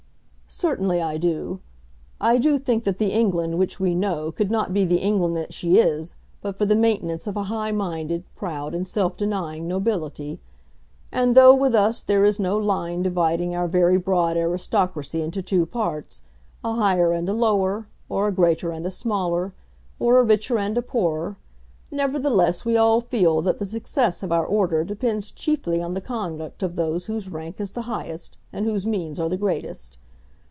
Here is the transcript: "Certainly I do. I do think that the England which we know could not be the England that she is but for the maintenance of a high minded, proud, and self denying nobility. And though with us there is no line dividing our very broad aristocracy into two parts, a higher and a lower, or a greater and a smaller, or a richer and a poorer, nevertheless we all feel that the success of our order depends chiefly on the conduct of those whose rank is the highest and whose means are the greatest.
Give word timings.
"Certainly 0.53 1.01
I 1.01 1.17
do. 1.17 1.61
I 2.19 2.37
do 2.37 2.59
think 2.59 2.83
that 2.83 2.97
the 2.97 3.13
England 3.13 3.57
which 3.57 3.79
we 3.79 3.95
know 3.95 4.33
could 4.33 4.51
not 4.51 4.73
be 4.73 4.83
the 4.83 4.97
England 4.99 5.37
that 5.37 5.53
she 5.53 5.77
is 5.79 6.13
but 6.41 6.57
for 6.57 6.65
the 6.65 6.75
maintenance 6.75 7.25
of 7.25 7.37
a 7.37 7.43
high 7.43 7.71
minded, 7.71 8.25
proud, 8.35 8.75
and 8.75 8.85
self 8.85 9.15
denying 9.15 9.65
nobility. 9.65 10.41
And 11.09 11.35
though 11.35 11.55
with 11.55 11.73
us 11.73 12.01
there 12.01 12.25
is 12.25 12.37
no 12.37 12.57
line 12.57 13.01
dividing 13.01 13.55
our 13.55 13.67
very 13.69 13.95
broad 13.97 14.35
aristocracy 14.35 15.21
into 15.21 15.41
two 15.41 15.65
parts, 15.65 16.21
a 16.65 16.73
higher 16.73 17.13
and 17.13 17.29
a 17.29 17.33
lower, 17.33 17.87
or 18.09 18.27
a 18.27 18.31
greater 18.33 18.71
and 18.71 18.85
a 18.85 18.91
smaller, 18.91 19.53
or 19.99 20.19
a 20.19 20.23
richer 20.23 20.57
and 20.57 20.77
a 20.77 20.81
poorer, 20.81 21.37
nevertheless 21.91 22.65
we 22.65 22.75
all 22.75 22.99
feel 22.99 23.41
that 23.41 23.57
the 23.59 23.65
success 23.65 24.21
of 24.21 24.33
our 24.33 24.45
order 24.45 24.83
depends 24.83 25.31
chiefly 25.31 25.81
on 25.81 25.93
the 25.93 26.01
conduct 26.01 26.61
of 26.61 26.75
those 26.75 27.05
whose 27.05 27.29
rank 27.31 27.61
is 27.61 27.71
the 27.71 27.83
highest 27.83 28.35
and 28.51 28.65
whose 28.65 28.85
means 28.85 29.17
are 29.17 29.29
the 29.29 29.37
greatest. 29.37 29.97